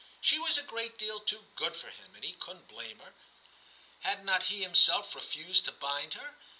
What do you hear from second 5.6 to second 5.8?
to